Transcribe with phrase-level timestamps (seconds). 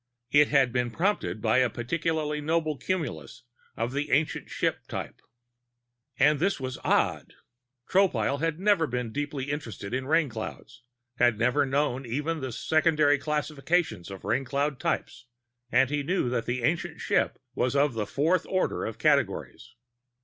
[0.31, 3.43] It had been prompted by a particularly noble cumulus
[3.77, 5.21] of the Ancient Ship type.
[6.17, 7.35] And this was odd.
[7.87, 10.79] Tropile had never been deeply interested in Rainclouds,
[11.17, 15.27] had never known even the secondary classifications of Raincloud types.
[15.71, 19.75] And he knew that the Ancient Ship was of the fourth order of categories.